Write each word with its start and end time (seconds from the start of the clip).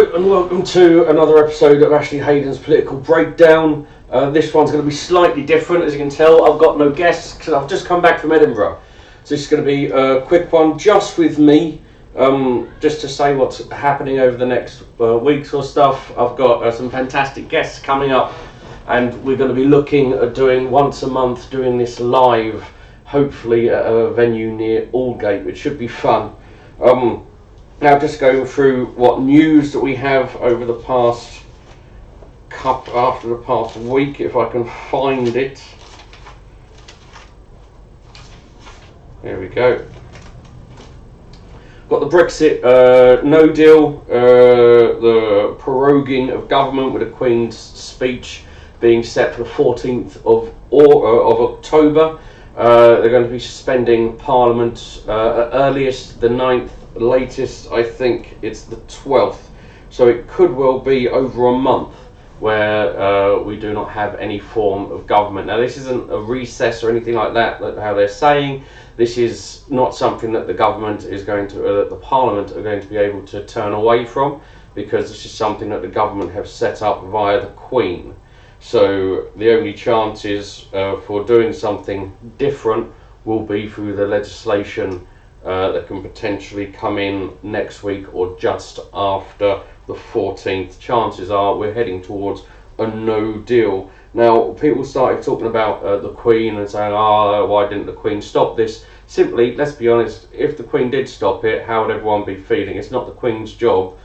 And 0.00 0.30
welcome 0.30 0.62
to 0.62 1.10
another 1.10 1.44
episode 1.44 1.82
of 1.82 1.92
Ashley 1.92 2.20
Hayden's 2.20 2.56
Political 2.56 3.00
Breakdown. 3.00 3.86
Uh, 4.08 4.30
this 4.30 4.54
one's 4.54 4.70
going 4.70 4.82
to 4.82 4.88
be 4.88 4.94
slightly 4.94 5.44
different, 5.44 5.84
as 5.84 5.92
you 5.92 5.98
can 5.98 6.08
tell. 6.08 6.50
I've 6.50 6.58
got 6.58 6.78
no 6.78 6.90
guests 6.90 7.36
because 7.36 7.52
I've 7.52 7.68
just 7.68 7.84
come 7.84 8.00
back 8.00 8.18
from 8.18 8.32
Edinburgh. 8.32 8.80
So 9.24 9.34
this 9.34 9.42
is 9.42 9.46
going 9.46 9.62
to 9.62 9.66
be 9.66 9.88
a 9.88 10.22
quick 10.22 10.50
one 10.54 10.78
just 10.78 11.18
with 11.18 11.38
me, 11.38 11.82
um, 12.16 12.70
just 12.80 13.02
to 13.02 13.10
say 13.10 13.36
what's 13.36 13.68
happening 13.68 14.20
over 14.20 14.38
the 14.38 14.46
next 14.46 14.84
uh, 14.98 15.18
weeks 15.18 15.52
or 15.52 15.62
stuff. 15.62 16.10
I've 16.12 16.34
got 16.34 16.62
uh, 16.62 16.72
some 16.72 16.90
fantastic 16.90 17.50
guests 17.50 17.78
coming 17.78 18.10
up, 18.10 18.32
and 18.86 19.12
we're 19.22 19.36
going 19.36 19.54
to 19.54 19.54
be 19.54 19.66
looking 19.66 20.14
at 20.14 20.34
doing 20.34 20.70
once 20.70 21.02
a 21.02 21.08
month, 21.08 21.50
doing 21.50 21.76
this 21.76 22.00
live, 22.00 22.66
hopefully 23.04 23.68
at 23.68 23.84
a 23.84 24.10
venue 24.12 24.50
near 24.50 24.86
Aldgate, 24.94 25.44
which 25.44 25.58
should 25.58 25.78
be 25.78 25.88
fun. 25.88 26.34
Um, 26.80 27.26
now, 27.80 27.98
just 27.98 28.20
going 28.20 28.44
through 28.44 28.86
what 28.88 29.22
news 29.22 29.72
that 29.72 29.80
we 29.80 29.96
have 29.96 30.36
over 30.36 30.66
the 30.66 30.80
past 30.80 31.42
cup 32.50 32.88
after 32.90 33.28
the 33.28 33.38
past 33.38 33.74
week, 33.76 34.20
if 34.20 34.36
I 34.36 34.50
can 34.50 34.68
find 34.90 35.28
it. 35.28 35.64
There 39.22 39.40
we 39.40 39.48
go. 39.48 39.86
Got 41.88 42.00
the 42.00 42.06
Brexit 42.06 42.62
uh, 42.62 43.22
no 43.22 43.50
deal, 43.50 44.04
uh, 44.10 45.00
the 45.00 45.56
proroguing 45.58 46.34
of 46.34 46.48
government 46.48 46.92
with 46.92 47.02
the 47.02 47.08
Queen's 47.08 47.56
speech 47.56 48.44
being 48.80 49.02
set 49.02 49.34
for 49.34 49.44
the 49.44 49.50
14th 49.50 50.16
of, 50.26 50.54
or, 50.70 51.06
uh, 51.06 51.30
of 51.32 51.54
October. 51.54 52.18
Uh, 52.56 53.00
they're 53.00 53.10
going 53.10 53.24
to 53.24 53.30
be 53.30 53.38
suspending 53.38 54.18
Parliament 54.18 55.02
uh, 55.08 55.46
at 55.46 55.50
earliest 55.54 56.20
the 56.20 56.28
9th 56.28 56.70
latest, 56.94 57.70
I 57.70 57.82
think 57.82 58.38
it's 58.42 58.64
the 58.64 58.76
12th. 58.76 59.48
So 59.90 60.08
it 60.08 60.28
could 60.28 60.52
well 60.52 60.78
be 60.78 61.08
over 61.08 61.48
a 61.48 61.58
month 61.58 61.94
where 62.40 62.98
uh, 62.98 63.38
we 63.42 63.58
do 63.58 63.72
not 63.74 63.90
have 63.90 64.14
any 64.14 64.38
form 64.38 64.90
of 64.90 65.06
government. 65.06 65.46
Now, 65.46 65.58
this 65.58 65.76
isn't 65.76 66.10
a 66.10 66.18
recess 66.18 66.82
or 66.82 66.90
anything 66.90 67.14
like 67.14 67.34
that, 67.34 67.60
how 67.60 67.92
they're 67.92 68.08
saying. 68.08 68.64
This 68.96 69.18
is 69.18 69.64
not 69.68 69.94
something 69.94 70.32
that 70.32 70.46
the 70.46 70.54
government 70.54 71.04
is 71.04 71.22
going 71.22 71.48
to, 71.48 71.66
uh, 71.66 71.76
that 71.80 71.90
the 71.90 71.96
parliament 71.96 72.52
are 72.52 72.62
going 72.62 72.80
to 72.80 72.86
be 72.86 72.96
able 72.96 73.26
to 73.26 73.44
turn 73.44 73.74
away 73.74 74.06
from, 74.06 74.40
because 74.74 75.10
this 75.10 75.26
is 75.26 75.32
something 75.32 75.68
that 75.68 75.82
the 75.82 75.88
government 75.88 76.32
have 76.32 76.48
set 76.48 76.80
up 76.80 77.04
via 77.04 77.40
the 77.40 77.48
Queen. 77.48 78.14
So 78.60 79.28
the 79.36 79.56
only 79.56 79.74
chances 79.74 80.66
uh, 80.72 80.96
for 81.00 81.24
doing 81.24 81.52
something 81.52 82.16
different 82.38 82.90
will 83.26 83.44
be 83.44 83.68
through 83.68 83.96
the 83.96 84.06
legislation 84.06 85.06
uh, 85.44 85.72
that 85.72 85.86
can 85.86 86.02
potentially 86.02 86.66
come 86.66 86.98
in 86.98 87.32
next 87.42 87.82
week 87.82 88.14
or 88.14 88.38
just 88.38 88.78
after 88.92 89.62
the 89.86 89.94
14th. 89.94 90.78
Chances 90.78 91.30
are 91.30 91.56
we're 91.56 91.72
heading 91.72 92.02
towards 92.02 92.42
a 92.78 92.86
no 92.86 93.38
deal. 93.38 93.90
Now, 94.12 94.52
people 94.54 94.84
started 94.84 95.22
talking 95.22 95.46
about 95.46 95.82
uh, 95.82 95.98
the 95.98 96.12
Queen 96.12 96.56
and 96.56 96.68
saying, 96.68 96.92
oh, 96.92 97.46
why 97.46 97.68
didn't 97.68 97.86
the 97.86 97.92
Queen 97.92 98.20
stop 98.20 98.56
this? 98.56 98.84
Simply, 99.06 99.54
let's 99.56 99.72
be 99.72 99.88
honest, 99.88 100.26
if 100.32 100.56
the 100.56 100.64
Queen 100.64 100.90
did 100.90 101.08
stop 101.08 101.44
it, 101.44 101.64
how 101.64 101.82
would 101.82 101.94
everyone 101.94 102.24
be 102.24 102.36
feeling? 102.36 102.76
It's 102.76 102.90
not 102.90 103.06
the 103.06 103.12
Queen's 103.12 103.52
job 103.54 103.96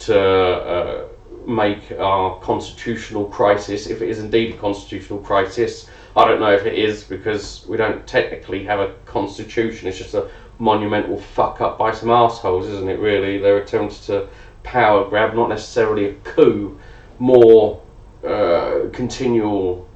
to 0.00 0.20
uh, 0.20 1.08
make 1.46 1.92
our 1.92 2.38
constitutional 2.40 3.26
crisis, 3.26 3.86
if 3.86 4.02
it 4.02 4.08
is 4.08 4.18
indeed 4.18 4.54
a 4.54 4.58
constitutional 4.58 5.18
crisis. 5.20 5.88
I 6.16 6.26
don't 6.26 6.40
know 6.40 6.52
if 6.52 6.64
it 6.66 6.74
is 6.74 7.04
because 7.04 7.66
we 7.66 7.76
don't 7.76 8.06
technically 8.06 8.64
have 8.64 8.80
a 8.80 8.94
constitution, 9.06 9.88
it's 9.88 9.98
just 9.98 10.14
a 10.14 10.30
monumental 10.58 11.18
fuck 11.18 11.60
up 11.60 11.78
by 11.78 11.92
some 11.92 12.10
assholes, 12.10 12.66
isn't 12.68 12.88
it? 12.88 12.98
Really, 12.98 13.38
their 13.38 13.58
attempts 13.58 14.06
to 14.06 14.28
power 14.62 15.08
grab, 15.08 15.34
not 15.34 15.48
necessarily 15.48 16.06
a 16.06 16.14
coup, 16.14 16.78
more 17.18 17.82
uh, 18.26 18.88
continual 18.92 19.88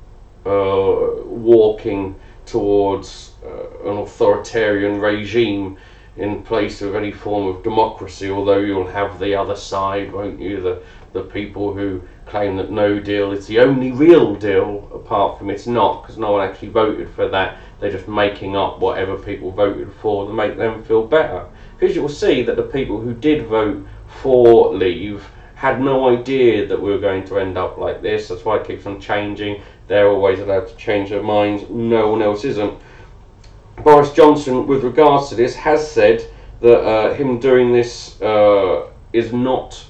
uh, 0.46 1.22
walking 1.24 2.14
towards 2.46 3.32
uh, 3.44 3.90
an 3.90 3.98
authoritarian 3.98 5.00
regime 5.00 5.76
in 6.18 6.42
place 6.42 6.82
of 6.82 6.94
any 6.94 7.12
form 7.12 7.46
of 7.46 7.62
democracy. 7.62 8.30
Although 8.30 8.58
you'll 8.58 8.86
have 8.86 9.18
the 9.18 9.34
other 9.34 9.56
side, 9.56 10.12
won't 10.12 10.40
you? 10.40 10.60
The 10.60 10.82
the 11.14 11.22
people 11.22 11.72
who 11.72 12.02
claim 12.26 12.56
that 12.58 12.70
no 12.70 13.00
deal 13.00 13.32
is 13.32 13.46
the 13.46 13.60
only 13.60 13.92
real 13.92 14.34
deal, 14.34 14.90
apart 14.94 15.38
from 15.38 15.48
it's 15.48 15.66
not, 15.66 16.02
because 16.02 16.18
no 16.18 16.32
one 16.32 16.46
actually 16.46 16.68
voted 16.68 17.08
for 17.14 17.28
that 17.28 17.56
they're 17.80 17.92
just 17.92 18.08
making 18.08 18.56
up 18.56 18.80
whatever 18.80 19.16
people 19.16 19.50
voted 19.50 19.92
for 20.00 20.26
to 20.26 20.32
make 20.32 20.56
them 20.56 20.82
feel 20.84 21.06
better. 21.06 21.46
Because 21.78 21.94
you'll 21.94 22.08
see 22.08 22.42
that 22.42 22.56
the 22.56 22.62
people 22.62 23.00
who 23.00 23.14
did 23.14 23.46
vote 23.46 23.86
for 24.20 24.74
leave 24.74 25.24
had 25.54 25.80
no 25.80 26.08
idea 26.08 26.66
that 26.66 26.80
we 26.80 26.90
were 26.90 26.98
going 26.98 27.24
to 27.26 27.38
end 27.38 27.56
up 27.56 27.78
like 27.78 28.02
this. 28.02 28.28
That's 28.28 28.44
why 28.44 28.56
it 28.56 28.66
keeps 28.66 28.86
on 28.86 29.00
changing. 29.00 29.62
They're 29.86 30.08
always 30.08 30.40
allowed 30.40 30.68
to 30.68 30.76
change 30.76 31.10
their 31.10 31.22
minds. 31.22 31.64
No 31.68 32.08
one 32.10 32.22
else 32.22 32.44
isn't. 32.44 32.80
Boris 33.84 34.12
Johnson, 34.12 34.66
with 34.66 34.82
regards 34.82 35.28
to 35.28 35.34
this, 35.34 35.54
has 35.54 35.88
said 35.90 36.26
that 36.60 36.80
uh, 36.80 37.14
him 37.14 37.38
doing 37.38 37.72
this 37.72 38.20
uh, 38.20 38.88
is 39.12 39.32
not, 39.32 39.84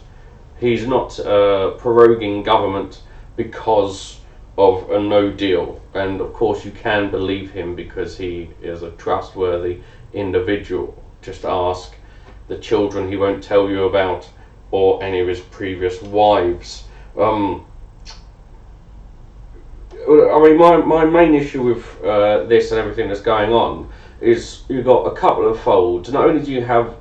he's 0.59 0.87
not 0.87 1.19
uh, 1.21 1.75
proroguing 1.79 2.45
government 2.45 3.03
because 3.37 4.21
of 4.59 4.91
a 4.91 5.01
no 5.01 5.31
deal. 5.31 5.81
And 5.95 6.21
of 6.21 6.33
course, 6.33 6.65
you 6.65 6.71
can 6.73 7.11
believe 7.11 7.51
him 7.51 7.75
because 7.75 8.19
he 8.19 8.51
is 8.61 8.83
a 8.83 8.91
trustworthy 8.93 9.81
individual. 10.13 11.03
Just 11.23 11.45
ask 11.45 11.95
the 12.49 12.59
children 12.59 13.09
he 13.09 13.17
won't 13.17 13.43
tell 13.43 13.71
you 13.71 13.85
about 13.85 14.29
or 14.71 15.03
any 15.03 15.21
of 15.21 15.29
his 15.29 15.41
previous 15.41 16.03
wives. 16.03 16.85
Um, 17.17 17.65
I 20.09 20.41
mean, 20.43 20.57
my, 20.57 20.77
my 20.79 21.05
main 21.05 21.35
issue 21.35 21.63
with 21.63 22.03
uh, 22.03 22.45
this 22.45 22.71
and 22.71 22.81
everything 22.81 23.09
that's 23.09 23.21
going 23.21 23.53
on 23.53 23.91
is 24.21 24.63
you've 24.69 24.87
got 24.87 25.05
a 25.05 25.15
couple 25.15 25.49
of 25.49 25.61
folds. 25.61 26.11
Not 26.11 26.25
only 26.25 26.43
do 26.43 26.51
you 26.51 26.63
have 26.63 26.97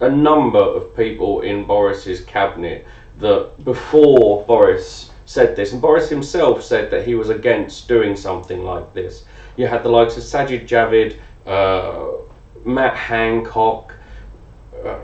a 0.00 0.08
number 0.08 0.58
of 0.58 0.96
people 0.96 1.42
in 1.42 1.64
Boris's 1.64 2.24
cabinet 2.24 2.86
that 3.18 3.52
before 3.64 4.44
Boris 4.46 5.10
said 5.26 5.56
this, 5.56 5.72
and 5.72 5.82
Boris 5.82 6.08
himself 6.08 6.62
said 6.62 6.90
that 6.90 7.06
he 7.06 7.14
was 7.14 7.28
against 7.28 7.86
doing 7.86 8.16
something 8.16 8.64
like 8.64 8.94
this. 8.94 9.24
You 9.56 9.66
had 9.66 9.82
the 9.82 9.90
likes 9.90 10.16
of 10.16 10.22
Sajid 10.22 10.66
Javid, 10.66 11.18
uh, 11.46 12.22
Matt 12.64 12.96
Hancock, 12.96 13.92
uh, 14.84 15.00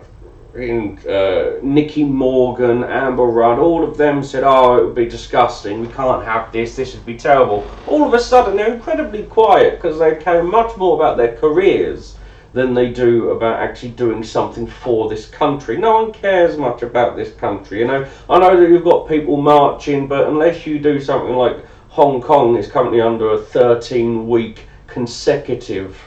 uh, 0.54 1.58
Nicky 1.62 2.04
Morgan, 2.04 2.84
Amber 2.84 3.24
Rudd, 3.24 3.58
all 3.58 3.82
of 3.82 3.96
them 3.96 4.22
said, 4.22 4.44
oh, 4.44 4.78
it 4.78 4.84
would 4.86 4.94
be 4.94 5.06
disgusting, 5.06 5.80
we 5.80 5.88
can't 5.88 6.24
have 6.24 6.52
this, 6.52 6.76
this 6.76 6.94
would 6.94 7.04
be 7.04 7.16
terrible. 7.16 7.68
All 7.88 8.06
of 8.06 8.14
a 8.14 8.20
sudden, 8.20 8.56
they're 8.56 8.74
incredibly 8.74 9.24
quiet 9.24 9.76
because 9.76 9.98
they 9.98 10.14
care 10.16 10.44
much 10.44 10.76
more 10.76 10.94
about 10.94 11.16
their 11.16 11.36
careers 11.36 12.16
than 12.52 12.72
they 12.72 12.92
do 12.92 13.30
about 13.30 13.58
actually 13.60 13.90
doing 13.90 14.22
something 14.22 14.64
for 14.64 15.08
this 15.08 15.26
country. 15.28 15.76
No 15.76 16.04
one 16.04 16.12
cares 16.12 16.56
much 16.56 16.82
about 16.82 17.16
this 17.16 17.34
country, 17.34 17.80
you 17.80 17.86
know. 17.88 18.08
I 18.30 18.38
know 18.38 18.58
that 18.58 18.68
you've 18.68 18.84
got 18.84 19.08
people 19.08 19.36
marching, 19.36 20.06
but 20.06 20.28
unless 20.28 20.64
you 20.64 20.78
do 20.78 21.00
something 21.00 21.34
like 21.34 21.64
Hong 21.88 22.22
Kong 22.22 22.56
is 22.56 22.70
currently 22.70 23.00
under 23.00 23.32
a 23.32 23.38
13 23.38 24.28
week 24.28 24.66
consecutive 24.86 26.00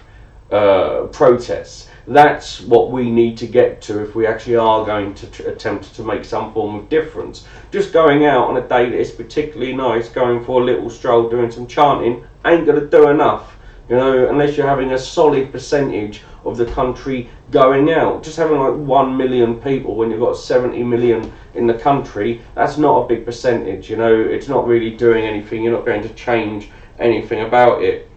uh, 0.50 1.08
protest. 1.12 1.90
That's 2.08 2.62
what 2.62 2.92
we 2.92 3.12
need 3.12 3.38
to 3.38 3.48
get 3.48 3.82
to 3.84 4.02
if 4.02 4.16
we 4.16 4.26
actually 4.26 4.56
are 4.56 4.86
going 4.86 5.14
to 5.16 5.28
t- 5.28 5.44
attempt 5.44 5.94
to 5.96 6.04
make 6.04 6.24
some 6.24 6.54
form 6.54 6.76
of 6.76 6.88
difference. 6.88 7.46
Just 7.72 7.92
going 7.92 8.26
out 8.26 8.48
on 8.48 8.56
a 8.56 8.68
day 8.68 8.90
that 8.90 8.98
is 8.98 9.12
particularly 9.12 9.74
nice, 9.74 10.08
going 10.08 10.46
for 10.46 10.62
a 10.62 10.66
little 10.66 10.90
stroll, 10.90 11.30
doing 11.30 11.52
some 11.52 11.68
chanting, 11.68 12.26
ain't 12.46 12.66
going 12.66 12.80
to 12.80 12.88
do 12.88 13.10
enough. 13.10 13.58
You 13.90 13.98
know, 13.98 14.30
unless 14.30 14.56
you're 14.56 14.68
having 14.68 14.94
a 14.94 15.00
solid 15.00 15.52
percentage 15.52 16.22
of 16.48 16.58
the 16.58 16.66
country 16.66 17.30
going 17.52 17.92
out. 17.92 18.24
Just 18.24 18.38
having 18.38 18.58
like 18.58 18.74
1 18.74 19.18
million 19.18 19.60
people 19.60 19.96
when 19.96 20.10
you've 20.10 20.20
got 20.20 20.38
70 20.38 20.82
million 20.84 21.32
in 21.54 21.68
the 21.68 21.74
country, 21.74 22.42
that's 22.56 22.78
not 22.78 23.04
a 23.04 23.08
big 23.08 23.26
percentage, 23.26 23.90
you 23.90 23.98
know, 23.98 24.14
it's 24.14 24.48
not 24.48 24.66
really 24.66 24.92
doing 24.92 25.26
anything, 25.26 25.64
you're 25.64 25.74
not 25.74 25.86
going 25.86 26.02
to 26.02 26.14
change 26.14 26.70
anything 27.00 27.42
about 27.42 27.84
it. 27.84 28.10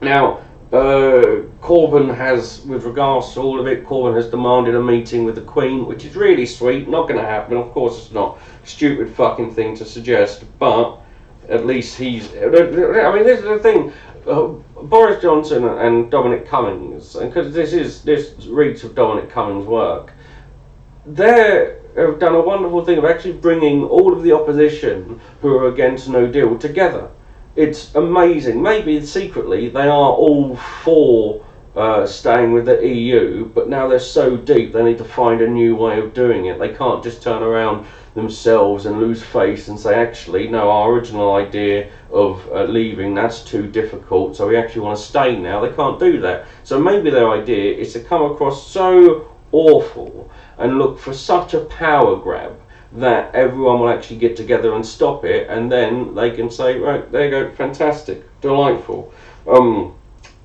Now, 0.00 0.42
uh, 0.74 1.42
Corbyn 1.60 2.14
has, 2.14 2.62
with 2.62 2.84
regards 2.84 3.32
to 3.34 3.40
all 3.40 3.60
of 3.60 3.66
it, 3.66 3.86
Corbyn 3.86 4.16
has 4.16 4.28
demanded 4.28 4.74
a 4.74 4.82
meeting 4.82 5.24
with 5.24 5.36
the 5.36 5.42
Queen, 5.42 5.86
which 5.86 6.04
is 6.04 6.16
really 6.16 6.46
sweet, 6.46 6.88
not 6.88 7.08
going 7.08 7.20
to 7.20 7.26
happen, 7.26 7.56
of 7.56 7.70
course 7.72 7.98
it's 7.98 8.12
not. 8.12 8.38
Stupid 8.64 9.14
fucking 9.14 9.54
thing 9.54 9.76
to 9.76 9.84
suggest, 9.84 10.44
but 10.58 10.98
at 11.48 11.64
least 11.64 11.96
he's. 11.96 12.28
I 12.34 13.12
mean, 13.14 13.24
this 13.24 13.38
is 13.38 13.44
the 13.44 13.58
thing 13.60 13.92
uh, 14.26 14.46
Boris 14.82 15.22
Johnson 15.22 15.64
and 15.64 16.10
Dominic 16.10 16.46
Cummings, 16.46 17.14
because 17.14 17.54
this 17.54 17.72
is 17.72 18.02
this 18.02 18.34
reeks 18.46 18.82
of 18.84 18.94
Dominic 18.94 19.30
Cummings' 19.30 19.66
work, 19.66 20.12
they 21.06 21.76
have 21.96 22.18
done 22.18 22.34
a 22.34 22.40
wonderful 22.40 22.84
thing 22.84 22.98
of 22.98 23.04
actually 23.04 23.34
bringing 23.34 23.84
all 23.84 24.12
of 24.12 24.22
the 24.22 24.32
opposition 24.32 25.20
who 25.40 25.56
are 25.56 25.68
against 25.68 26.08
No 26.08 26.26
Deal 26.26 26.58
together. 26.58 27.10
It's 27.56 27.94
amazing. 27.94 28.60
Maybe 28.60 29.04
secretly 29.06 29.68
they 29.68 29.86
are 29.86 30.12
all 30.12 30.56
for 30.56 31.44
uh, 31.76 32.04
staying 32.04 32.52
with 32.52 32.66
the 32.66 32.84
EU, 32.84 33.46
but 33.46 33.68
now 33.68 33.86
they're 33.86 33.98
so 34.00 34.36
deep 34.36 34.72
they 34.72 34.82
need 34.82 34.98
to 34.98 35.04
find 35.04 35.40
a 35.40 35.48
new 35.48 35.76
way 35.76 36.00
of 36.00 36.14
doing 36.14 36.46
it. 36.46 36.58
They 36.58 36.74
can't 36.74 37.02
just 37.02 37.22
turn 37.22 37.42
around 37.42 37.86
themselves 38.14 38.86
and 38.86 38.98
lose 38.98 39.22
face 39.22 39.68
and 39.68 39.78
say, 39.78 39.94
actually, 39.94 40.48
no, 40.48 40.68
our 40.68 40.92
original 40.92 41.34
idea 41.34 41.90
of 42.12 42.44
uh, 42.52 42.64
leaving, 42.64 43.14
that's 43.14 43.42
too 43.42 43.66
difficult, 43.68 44.36
so 44.36 44.48
we 44.48 44.56
actually 44.56 44.82
want 44.82 44.98
to 44.98 45.04
stay 45.04 45.36
now. 45.36 45.60
They 45.60 45.74
can't 45.74 45.98
do 45.98 46.20
that. 46.20 46.46
So 46.64 46.80
maybe 46.80 47.10
their 47.10 47.30
idea 47.30 47.76
is 47.76 47.92
to 47.92 48.00
come 48.00 48.22
across 48.22 48.68
so 48.68 49.28
awful 49.52 50.30
and 50.58 50.78
look 50.78 50.98
for 50.98 51.12
such 51.12 51.54
a 51.54 51.60
power 51.60 52.16
grab 52.16 52.56
that 52.94 53.34
everyone 53.34 53.80
will 53.80 53.88
actually 53.88 54.18
get 54.18 54.36
together 54.36 54.74
and 54.74 54.86
stop 54.86 55.24
it, 55.24 55.48
and 55.50 55.70
then 55.70 56.14
they 56.14 56.30
can 56.30 56.48
say, 56.48 56.78
right, 56.78 57.10
there 57.10 57.24
you 57.24 57.30
go, 57.30 57.50
fantastic, 57.54 58.22
delightful. 58.40 59.12
Um, 59.48 59.94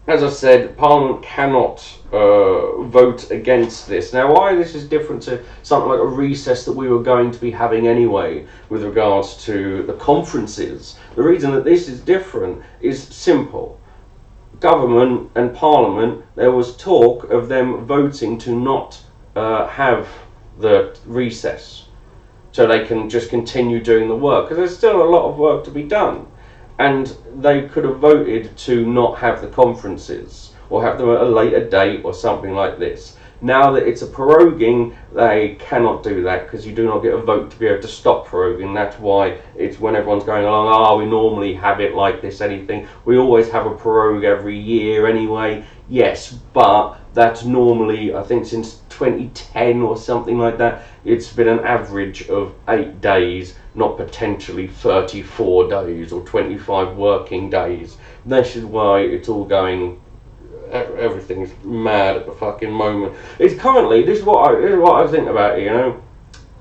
as 0.08 0.24
I 0.24 0.30
said, 0.30 0.76
Parliament 0.76 1.22
cannot 1.22 1.86
uh, 2.12 2.82
vote 2.82 3.30
against 3.30 3.88
this. 3.88 4.14
Now, 4.14 4.34
why 4.34 4.56
this 4.56 4.74
is 4.74 4.86
different 4.86 5.22
to 5.24 5.44
something 5.62 5.92
like 5.92 6.00
a 6.00 6.06
recess 6.06 6.66
that 6.66 6.74
we 6.74 6.90
were 6.90 7.04
going 7.04 7.30
to 7.30 7.40
be 7.40 7.52
having 7.52 7.88
anyway 7.88 8.48
with 8.70 8.84
regards 8.84 9.36
to 9.46 9.84
the 9.84 9.94
conferences, 9.94 10.98
the 11.16 11.22
reason 11.22 11.52
that 11.52 11.64
this 11.64 11.88
is 11.88 12.02
different 12.02 12.64
is 12.82 13.04
simple. 13.04 13.80
Government 14.60 15.30
and 15.36 15.54
Parliament, 15.54 16.26
there 16.36 16.52
was 16.52 16.76
talk 16.78 17.30
of 17.30 17.48
them 17.48 17.86
voting 17.86 18.40
to 18.40 18.60
not 18.60 19.00
uh, 19.36 19.68
have 19.68 20.08
the 20.60 20.98
recess 21.06 21.86
so 22.52 22.66
they 22.66 22.86
can 22.86 23.10
just 23.10 23.30
continue 23.30 23.82
doing 23.82 24.08
the 24.08 24.16
work 24.16 24.46
because 24.46 24.58
there's 24.58 24.78
still 24.78 25.02
a 25.02 25.10
lot 25.10 25.30
of 25.30 25.38
work 25.38 25.64
to 25.64 25.72
be 25.72 25.84
done 25.84 26.26
and 26.80 27.16
they 27.38 27.68
could 27.68 27.84
have 27.84 28.00
voted 28.00 28.56
to 28.58 28.86
not 28.86 29.20
have 29.20 29.42
the 29.42 29.48
conferences 29.48 30.54
or 30.70 30.84
have 30.84 30.98
them 30.98 31.10
at 31.10 31.22
a 31.22 31.26
later 31.26 31.68
date 31.70 32.02
or 32.04 32.14
something 32.14 32.54
like 32.54 32.80
this. 32.80 33.18
Now 33.42 33.72
that 33.72 33.88
it's 33.88 34.02
a 34.02 34.08
proroguing, 34.08 34.96
they 35.14 35.56
cannot 35.60 36.04
do 36.04 36.24
that 36.24 36.46
because 36.46 36.66
you 36.66 36.74
do 36.74 36.86
not 36.86 37.00
get 37.00 37.14
a 37.14 37.22
vote 37.22 37.52
to 37.52 37.58
be 37.58 37.68
able 37.68 37.82
to 37.82 37.88
stop 37.88 38.28
proroguing. 38.28 38.74
That's 38.74 39.00
why 39.00 39.40
it's 39.56 39.80
when 39.80 39.96
everyone's 39.96 40.26
going 40.26 40.44
along, 40.44 40.74
oh, 40.74 40.98
we 40.98 41.06
normally 41.06 41.54
have 41.54 41.80
it 41.80 41.96
like 41.96 42.22
this, 42.22 42.42
anything. 42.42 42.88
We 43.06 43.18
always 43.18 43.50
have 43.50 43.66
a 43.66 43.74
prorogue 43.76 44.26
every 44.26 44.58
year 44.60 45.08
anyway. 45.08 45.66
Yes, 45.90 46.32
but 46.32 47.00
that's 47.16 47.44
normally, 47.44 48.14
I 48.14 48.22
think, 48.22 48.46
since 48.46 48.82
2010 48.90 49.82
or 49.82 49.98
something 49.98 50.38
like 50.38 50.60
that, 50.60 50.84
it's 51.04 51.34
been 51.34 51.48
an 51.48 51.62
average 51.62 52.30
of 52.30 52.54
eight 52.68 53.02
days 53.02 53.56
not 53.74 53.98
potentially 53.98 54.68
34 54.68 55.70
days 55.70 56.12
or 56.12 56.24
25 56.26 56.96
working 56.96 57.50
days. 57.50 57.98
This 58.26 58.56
is 58.56 58.66
why 58.66 59.00
it's 59.00 59.30
all 59.30 59.46
going. 59.46 60.00
Everything's 60.72 61.52
mad 61.64 62.18
at 62.18 62.28
the 62.28 62.32
fucking 62.34 62.72
moment. 62.72 63.16
It's 63.40 63.60
currently 63.60 64.04
this 64.04 64.20
is 64.20 64.26
what 64.26 64.52
I 64.52 64.62
this 64.62 64.72
is 64.72 64.78
what 64.78 65.04
I 65.04 65.10
think 65.10 65.28
about 65.28 65.58
it. 65.58 65.64
You 65.64 65.70
know, 65.72 66.04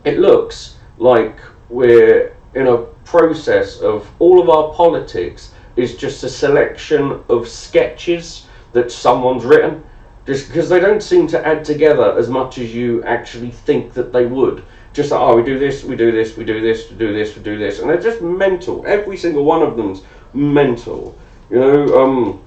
it 0.05 0.19
looks 0.19 0.77
like 0.97 1.39
we're 1.69 2.35
in 2.55 2.67
a 2.69 2.79
process 3.05 3.81
of 3.81 4.11
all 4.19 4.41
of 4.41 4.49
our 4.49 4.73
politics 4.73 5.53
is 5.77 5.97
just 5.97 6.25
a 6.25 6.29
selection 6.29 7.23
of 7.29 7.47
sketches 7.47 8.47
that 8.73 8.91
someone's 8.93 9.45
written 9.45 9.83
just 10.27 10.49
because 10.49 10.69
they 10.69 10.79
don't 10.79 11.03
seem 11.03 11.27
to 11.27 11.47
add 11.47 11.65
together 11.65 12.19
as 12.19 12.29
much 12.29 12.59
as 12.59 12.75
you 12.75 13.03
actually 13.05 13.51
think 13.51 13.95
that 13.95 14.13
they 14.13 14.27
would 14.27 14.63
just 14.93 15.11
like, 15.11 15.21
oh, 15.21 15.37
we 15.37 15.43
do 15.43 15.59
this, 15.59 15.85
we 15.85 15.97
do 15.97 16.11
this, 16.11 16.37
we 16.37 16.45
do 16.45 16.61
this, 16.61 16.91
we 16.91 16.97
do 16.97 17.13
this, 17.13 17.37
we 17.37 17.43
do 17.43 17.59
this, 17.59 17.79
and 17.79 17.89
they're 17.89 18.01
just 18.01 18.21
mental. 18.21 18.85
Every 18.87 19.17
single 19.17 19.45
one 19.45 19.63
of 19.63 19.77
them's 19.77 20.03
mental. 20.35 21.17
You 21.51 21.61
know, 21.61 22.03
um, 22.03 22.43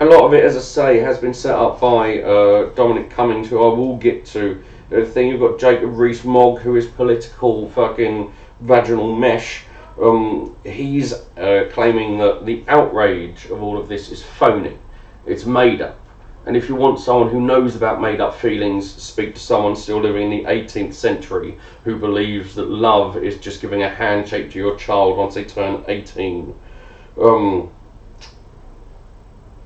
a 0.00 0.06
lot 0.06 0.24
of 0.24 0.34
it, 0.34 0.42
as 0.42 0.56
I 0.56 0.60
say, 0.60 0.98
has 1.00 1.18
been 1.18 1.34
set 1.34 1.54
up 1.54 1.80
by 1.80 2.22
uh, 2.22 2.70
Dominic 2.74 3.10
Cummings, 3.10 3.48
who 3.48 3.62
I 3.62 3.76
will 3.76 3.96
get 3.96 4.24
to. 4.26 4.62
The 4.90 5.04
thing 5.04 5.28
you've 5.28 5.40
got 5.40 5.58
Jacob 5.58 5.96
Rees-Mogg, 5.96 6.60
who 6.60 6.76
is 6.76 6.86
political 6.86 7.68
fucking 7.70 8.32
vaginal 8.60 9.14
mesh. 9.14 9.64
Um, 10.00 10.56
he's 10.64 11.12
uh, 11.12 11.68
claiming 11.72 12.18
that 12.18 12.46
the 12.46 12.64
outrage 12.68 13.46
of 13.46 13.62
all 13.62 13.78
of 13.78 13.88
this 13.88 14.10
is 14.10 14.22
phony. 14.22 14.78
It's 15.26 15.44
made 15.44 15.80
up. 15.80 15.98
And 16.44 16.56
if 16.56 16.68
you 16.68 16.74
want 16.74 16.98
someone 16.98 17.30
who 17.30 17.40
knows 17.40 17.76
about 17.76 18.00
made 18.00 18.20
up 18.20 18.34
feelings, 18.34 18.92
speak 19.00 19.34
to 19.34 19.40
someone 19.40 19.76
still 19.76 20.00
living 20.00 20.32
in 20.32 20.38
the 20.38 20.50
18th 20.50 20.94
century 20.94 21.56
who 21.84 21.96
believes 21.96 22.56
that 22.56 22.68
love 22.68 23.16
is 23.16 23.38
just 23.38 23.60
giving 23.60 23.84
a 23.84 23.88
handshake 23.88 24.50
to 24.52 24.58
your 24.58 24.76
child 24.76 25.16
once 25.16 25.34
they 25.34 25.44
turn 25.44 25.84
18. 25.86 26.54
Um, 27.20 27.70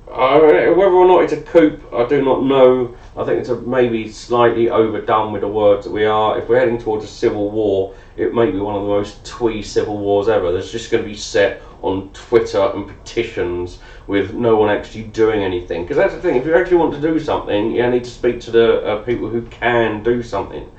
whether 0.07 0.93
or 0.93 1.07
not 1.07 1.23
it's 1.23 1.33
a 1.33 1.41
coup, 1.41 1.79
I 1.93 2.07
do 2.07 2.23
not 2.23 2.43
know. 2.43 2.95
I 3.15 3.25
think 3.25 3.39
it's 3.39 3.49
a, 3.49 3.59
maybe 3.61 4.09
slightly 4.11 4.69
overdone 4.69 5.31
with 5.31 5.41
the 5.41 5.47
words 5.47 5.85
that 5.85 5.91
we 5.91 6.05
are. 6.05 6.37
If 6.39 6.47
we're 6.47 6.59
heading 6.59 6.77
towards 6.77 7.03
a 7.03 7.07
civil 7.07 7.49
war, 7.49 7.95
it 8.15 8.33
may 8.33 8.51
be 8.51 8.59
one 8.59 8.75
of 8.75 8.83
the 8.83 8.87
most 8.87 9.25
twee 9.25 9.61
civil 9.63 9.97
wars 9.97 10.29
ever. 10.29 10.51
There's 10.51 10.71
just 10.71 10.91
going 10.91 11.03
to 11.03 11.09
be 11.09 11.15
set 11.15 11.61
on 11.81 12.09
Twitter 12.13 12.71
and 12.73 12.87
petitions 12.87 13.79
with 14.07 14.33
no 14.33 14.55
one 14.55 14.69
actually 14.69 15.03
doing 15.03 15.43
anything. 15.43 15.83
Because 15.83 15.97
that's 15.97 16.13
the 16.13 16.21
thing, 16.21 16.35
if 16.35 16.45
you 16.45 16.55
actually 16.55 16.77
want 16.77 16.93
to 16.93 17.01
do 17.01 17.19
something, 17.19 17.71
you 17.71 17.87
need 17.89 18.03
to 18.03 18.09
speak 18.09 18.39
to 18.41 18.51
the 18.51 18.81
uh, 18.83 19.03
people 19.03 19.29
who 19.29 19.41
can 19.43 20.03
do 20.03 20.23
something. 20.23 20.69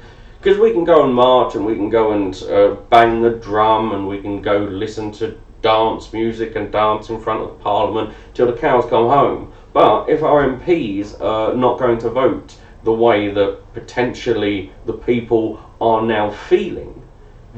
Because 0.41 0.59
we 0.59 0.73
can 0.73 0.85
go 0.85 1.05
and 1.05 1.15
march 1.15 1.55
and 1.57 1.67
we 1.67 1.75
can 1.75 1.91
go 1.91 2.13
and 2.13 2.35
uh, 2.45 2.75
bang 2.91 3.23
the 3.23 3.31
drum 3.31 3.93
and 3.93 4.07
we 4.07 4.21
can 4.21 4.41
go 4.41 4.59
listen 4.59 5.11
to 5.13 5.39
dance 5.63 6.13
music 6.13 6.55
and 6.55 6.71
dance 6.71 7.11
in 7.11 7.21
front 7.21 7.43
of 7.43 7.61
Parliament 7.61 8.15
till 8.35 8.47
the 8.47 8.53
cows 8.57 8.85
come 8.89 9.09
home. 9.09 9.53
But 9.73 10.09
if 10.09 10.23
our 10.23 10.49
MPs 10.49 11.21
are 11.21 11.55
not 11.55 11.79
going 11.79 11.99
to 11.99 12.11
vote 12.11 12.57
the 12.85 12.93
way 12.93 13.31
that 13.31 13.61
potentially 13.75 14.73
the 14.87 14.93
people 14.93 15.61
are 15.81 16.03
now 16.03 16.31
feeling, 16.31 16.98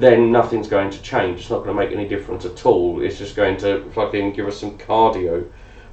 then 0.00 0.32
nothing's 0.32 0.69
going 0.69 0.91
to 0.91 1.02
change. 1.02 1.41
It's 1.41 1.50
not 1.50 1.64
going 1.64 1.76
to 1.76 1.82
make 1.82 1.93
any 1.93 2.08
difference 2.08 2.44
at 2.44 2.64
all. 2.64 3.02
It's 3.02 3.19
just 3.19 3.37
going 3.37 3.56
to 3.58 3.88
fucking 3.91 4.32
give 4.32 4.47
us 4.47 4.58
some 4.58 4.79
cardio. 4.79 5.47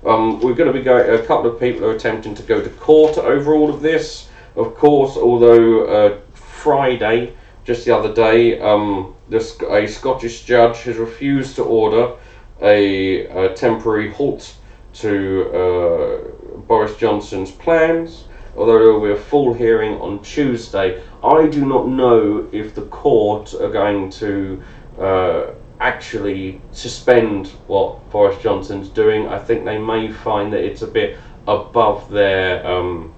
Um, 0.05 0.39
we're 0.39 0.53
going 0.53 0.71
to 0.71 0.77
be 0.77 0.83
going. 0.83 1.09
A 1.09 1.25
couple 1.25 1.51
of 1.51 1.59
people 1.59 1.85
are 1.85 1.91
attempting 1.91 2.35
to 2.35 2.43
go 2.43 2.61
to 2.61 2.69
court 2.69 3.17
over 3.17 3.53
all 3.53 3.69
of 3.73 3.81
this. 3.81 4.29
Of 4.55 4.75
course, 4.75 5.17
although 5.17 5.85
uh, 5.85 6.19
Friday, 6.33 7.33
just 7.65 7.85
the 7.85 7.95
other 7.95 8.13
day, 8.13 8.59
um, 8.59 9.15
this, 9.29 9.59
a 9.69 9.87
Scottish 9.87 10.43
judge 10.43 10.83
has 10.83 10.97
refused 10.97 11.55
to 11.57 11.63
order 11.63 12.15
a, 12.61 13.25
a 13.27 13.53
temporary 13.53 14.11
halt 14.11 14.55
to 14.93 15.51
uh, 15.51 16.57
Boris 16.61 16.95
Johnson's 16.97 17.51
plans. 17.51 18.25
Although 18.57 18.79
there 18.79 18.93
will 18.93 19.05
be 19.05 19.11
a 19.11 19.23
full 19.23 19.53
hearing 19.53 19.93
on 20.01 20.21
Tuesday, 20.23 21.01
I 21.23 21.47
do 21.47 21.63
not 21.63 21.87
know 21.87 22.47
if 22.51 22.73
the 22.73 22.81
court 22.83 23.53
are 23.53 23.69
going 23.69 24.09
to 24.11 24.63
uh, 24.99 25.51
actually 25.79 26.59
suspend 26.71 27.49
what 27.67 28.09
Boris 28.09 28.41
Johnson's 28.41 28.89
doing. 28.89 29.27
I 29.27 29.37
think 29.37 29.63
they 29.63 29.77
may 29.77 30.11
find 30.11 30.51
that 30.53 30.63
it's 30.63 30.81
a 30.81 30.87
bit 30.87 31.17
above 31.47 32.09
their 32.09 32.65
um, 32.65 33.13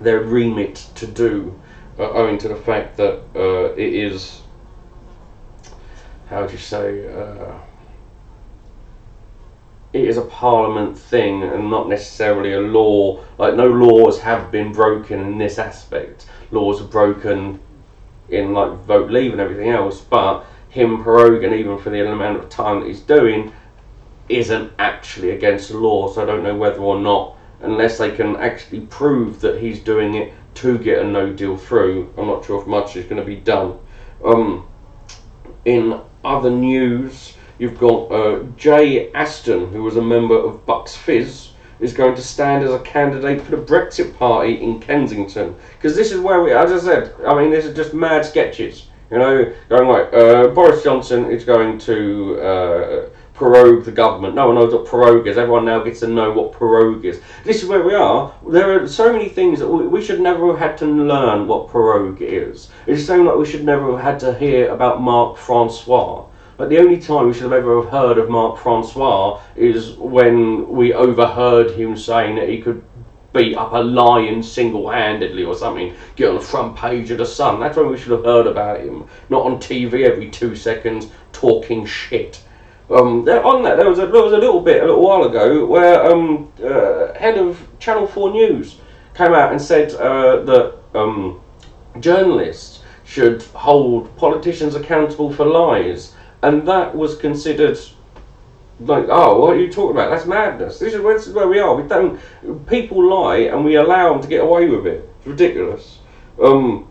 their 0.00 0.20
remit 0.20 0.88
to 0.94 1.06
do, 1.06 1.58
uh, 1.98 2.10
owing 2.10 2.38
to 2.38 2.48
the 2.48 2.56
fact 2.56 2.96
that 2.98 3.22
uh, 3.34 3.72
it 3.74 3.92
is 3.92 4.42
how 6.28 6.42
would 6.42 6.50
you 6.50 6.58
say 6.58 7.08
uh, 7.08 7.54
it 9.96 10.08
is 10.08 10.18
a 10.18 10.22
parliament 10.22 10.98
thing 10.98 11.42
and 11.42 11.70
not 11.70 11.88
necessarily 11.88 12.52
a 12.52 12.60
law. 12.60 13.18
Like 13.38 13.54
no 13.54 13.66
laws 13.66 14.20
have 14.20 14.50
been 14.50 14.72
broken 14.72 15.20
in 15.20 15.38
this 15.38 15.58
aspect. 15.58 16.26
Laws 16.50 16.80
are 16.82 16.88
broken 16.88 17.60
in 18.28 18.52
like 18.52 18.72
vote 18.80 19.10
leave 19.10 19.32
and 19.32 19.40
everything 19.40 19.70
else, 19.70 20.00
but 20.00 20.44
him 20.68 21.02
proroguing 21.02 21.58
even 21.58 21.78
for 21.78 21.90
the 21.90 22.06
amount 22.06 22.38
of 22.38 22.48
time 22.50 22.80
that 22.80 22.88
he's 22.88 23.00
doing 23.00 23.52
isn't 24.28 24.72
actually 24.78 25.30
against 25.30 25.70
the 25.70 25.78
law. 25.78 26.12
So 26.12 26.22
I 26.22 26.26
don't 26.26 26.42
know 26.42 26.56
whether 26.56 26.80
or 26.80 27.00
not, 27.00 27.36
unless 27.62 27.98
they 27.98 28.10
can 28.10 28.36
actually 28.36 28.80
prove 28.80 29.40
that 29.40 29.60
he's 29.60 29.80
doing 29.80 30.14
it 30.14 30.34
to 30.56 30.78
get 30.78 30.98
a 30.98 31.04
no 31.04 31.32
deal 31.32 31.56
through. 31.56 32.12
I'm 32.18 32.26
not 32.26 32.44
sure 32.44 32.60
if 32.60 32.66
much 32.66 32.96
is 32.96 33.04
going 33.04 33.20
to 33.20 33.24
be 33.26 33.36
done. 33.36 33.78
Um, 34.24 34.66
in 35.64 36.00
other 36.24 36.50
news, 36.50 37.35
you've 37.58 37.78
got 37.78 38.12
uh, 38.12 38.42
Jay 38.56 39.12
Aston, 39.12 39.72
who 39.72 39.82
was 39.82 39.96
a 39.96 40.02
member 40.02 40.36
of 40.36 40.64
Bucks 40.66 40.96
Fizz, 40.96 41.50
is 41.80 41.92
going 41.92 42.14
to 42.14 42.22
stand 42.22 42.64
as 42.64 42.72
a 42.72 42.78
candidate 42.80 43.42
for 43.42 43.50
the 43.50 43.62
Brexit 43.62 44.16
Party 44.16 44.62
in 44.62 44.80
Kensington. 44.80 45.54
Because 45.76 45.94
this 45.94 46.12
is 46.12 46.20
where 46.20 46.42
we, 46.42 46.52
as 46.52 46.72
I 46.72 46.78
said, 46.78 47.14
I 47.26 47.34
mean, 47.34 47.50
this 47.50 47.64
is 47.64 47.76
just 47.76 47.94
mad 47.94 48.24
sketches. 48.24 48.86
You 49.10 49.18
know, 49.18 49.54
going 49.68 49.88
like 49.88 50.12
uh, 50.12 50.48
Boris 50.48 50.82
Johnson 50.82 51.30
is 51.30 51.44
going 51.44 51.78
to 51.80 52.40
uh, 52.40 53.08
prorogue 53.34 53.84
the 53.84 53.92
government. 53.92 54.34
No 54.34 54.46
one 54.46 54.56
knows 54.56 54.72
what 54.72 54.86
prorogue 54.86 55.28
is. 55.28 55.38
Everyone 55.38 55.64
now 55.64 55.80
gets 55.80 56.00
to 56.00 56.08
know 56.08 56.32
what 56.32 56.52
prorogue 56.52 57.04
is. 57.04 57.20
This 57.44 57.62
is 57.62 57.68
where 57.68 57.82
we 57.82 57.94
are. 57.94 58.34
There 58.48 58.82
are 58.82 58.88
so 58.88 59.12
many 59.12 59.28
things 59.28 59.60
that 59.60 59.68
we, 59.68 60.02
should 60.02 60.20
never 60.20 60.48
have 60.48 60.58
had 60.58 60.78
to 60.78 60.86
learn 60.86 61.46
what 61.46 61.68
prorogue 61.68 62.20
is. 62.20 62.70
It's 62.86 63.02
the 63.02 63.06
same 63.06 63.26
like 63.26 63.36
we 63.36 63.46
should 63.46 63.64
never 63.64 63.92
have 63.92 64.00
had 64.00 64.20
to 64.20 64.36
hear 64.36 64.70
about 64.70 65.02
Mark 65.02 65.36
Francois. 65.36 66.24
But 66.56 66.70
the 66.70 66.78
only 66.78 66.98
time 66.98 67.26
we 67.26 67.34
should 67.34 67.42
have 67.42 67.52
ever 67.52 67.82
heard 67.82 68.18
of 68.18 68.30
Mark 68.30 68.58
Francois 68.58 69.40
is 69.56 69.92
when 69.92 70.68
we 70.68 70.94
overheard 70.94 71.72
him 71.72 71.96
saying 71.96 72.36
that 72.36 72.48
he 72.48 72.62
could 72.62 72.82
beat 73.34 73.56
up 73.56 73.72
a 73.72 73.78
lion 73.78 74.42
single-handedly 74.42 75.44
or 75.44 75.54
something, 75.54 75.94
get 76.16 76.30
on 76.30 76.36
the 76.36 76.40
front 76.40 76.74
page 76.74 77.10
of 77.10 77.18
the 77.18 77.26
Sun. 77.26 77.60
That's 77.60 77.76
when 77.76 77.90
we 77.90 77.98
should 77.98 78.12
have 78.12 78.24
heard 78.24 78.46
about 78.46 78.80
him, 78.80 79.06
not 79.28 79.44
on 79.44 79.58
TV 79.58 80.04
every 80.04 80.30
two 80.30 80.56
seconds 80.56 81.08
talking 81.32 81.84
shit. 81.84 82.42
Um, 82.88 83.28
on 83.28 83.62
that, 83.64 83.76
there 83.76 83.90
was 83.90 83.98
a 83.98 84.06
there 84.06 84.22
was 84.22 84.32
a 84.32 84.38
little 84.38 84.60
bit 84.60 84.82
a 84.82 84.86
little 84.86 85.02
while 85.02 85.24
ago 85.24 85.66
where 85.66 86.04
um, 86.06 86.52
uh, 86.62 87.12
head 87.14 87.36
of 87.36 87.60
Channel 87.80 88.06
Four 88.06 88.30
News 88.30 88.76
came 89.14 89.32
out 89.32 89.50
and 89.50 89.60
said 89.60 89.92
uh, 89.94 90.42
that 90.44 90.78
um, 90.94 91.40
journalists 91.98 92.82
should 93.04 93.42
hold 93.42 94.16
politicians 94.16 94.76
accountable 94.76 95.32
for 95.32 95.44
lies, 95.44 96.14
and 96.46 96.66
that 96.68 96.94
was 96.94 97.16
considered 97.16 97.76
like, 98.78 99.06
oh, 99.08 99.40
what 99.40 99.56
are 99.56 99.60
you 99.60 99.72
talking 99.72 99.96
about? 99.96 100.10
That's 100.10 100.26
madness. 100.26 100.78
This 100.78 100.94
is 100.94 101.00
where, 101.00 101.14
this 101.14 101.26
is 101.26 101.34
where 101.34 101.48
we 101.48 101.58
are. 101.58 101.74
We 101.74 101.88
don't. 101.88 102.20
People 102.66 103.08
lie, 103.08 103.48
and 103.50 103.64
we 103.64 103.76
allow 103.76 104.12
them 104.12 104.22
to 104.22 104.28
get 104.28 104.44
away 104.44 104.68
with 104.68 104.86
it. 104.86 105.10
It's 105.18 105.26
ridiculous. 105.26 105.98
Um, 106.40 106.86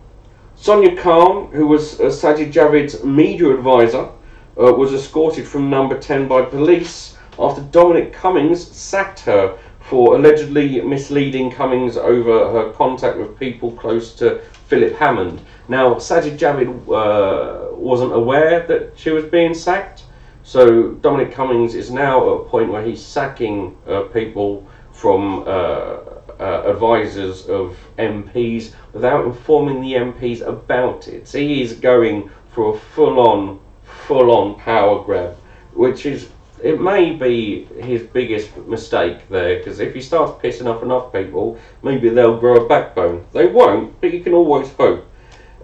Sonia 0.56 1.00
Khan, 1.00 1.50
who 1.52 1.66
was 1.66 1.98
uh, 2.00 2.04
Sajid 2.04 2.52
Javid's 2.52 3.02
media 3.02 3.54
advisor, 3.56 4.10
uh, 4.58 4.72
was 4.72 4.92
escorted 4.92 5.46
from 5.46 5.70
number 5.70 5.98
10 5.98 6.28
by 6.28 6.42
police 6.42 7.16
after 7.38 7.62
Dominic 7.62 8.12
Cummings 8.12 8.66
sacked 8.76 9.20
her 9.20 9.58
for 9.80 10.16
allegedly 10.16 10.80
misleading 10.82 11.50
Cummings 11.50 11.96
over 11.96 12.50
her 12.50 12.72
contact 12.72 13.16
with 13.16 13.38
people 13.38 13.70
close 13.72 14.14
to 14.14 14.42
Philip 14.66 14.94
Hammond. 14.96 15.40
Now, 15.68 15.94
Sajid 15.94 16.38
Javid 16.38 16.68
uh, 16.88 17.74
wasn't 17.74 18.12
aware 18.12 18.66
that 18.66 18.98
she 18.98 19.10
was 19.10 19.24
being 19.24 19.54
sacked, 19.54 20.04
so 20.42 20.92
Dominic 20.92 21.32
Cummings 21.32 21.74
is 21.74 21.90
now 21.90 22.22
at 22.22 22.40
a 22.40 22.44
point 22.44 22.70
where 22.70 22.82
he's 22.82 23.04
sacking 23.04 23.76
uh, 23.86 24.02
people 24.12 24.66
from 24.92 25.42
uh, 25.46 25.98
uh 26.38 26.62
advisors 26.66 27.46
of 27.48 27.76
MPs 27.98 28.74
without 28.92 29.24
informing 29.24 29.80
the 29.80 29.94
MPs 29.94 30.40
about 30.46 31.08
it. 31.08 31.26
So 31.28 31.38
he 31.38 31.62
is 31.62 31.72
going 31.74 32.30
for 32.52 32.74
a 32.74 32.78
full-on 32.78 33.58
full 34.06 34.30
on 34.30 34.54
power 34.60 35.02
grab, 35.04 35.36
which 35.74 36.06
is 36.06 36.28
it 36.62 36.80
may 36.80 37.12
be 37.12 37.64
his 37.80 38.02
biggest 38.02 38.56
mistake 38.56 39.28
there 39.28 39.58
because 39.58 39.80
if 39.80 39.94
he 39.94 40.00
starts 40.00 40.32
pissing 40.42 40.66
off 40.66 40.82
enough 40.82 41.12
people, 41.12 41.58
maybe 41.82 42.08
they'll 42.08 42.38
grow 42.38 42.64
a 42.64 42.68
backbone. 42.68 43.26
They 43.32 43.46
won't, 43.46 44.00
but 44.00 44.12
you 44.12 44.20
can 44.20 44.32
always 44.32 44.72
hope. 44.72 45.06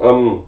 Um, 0.00 0.46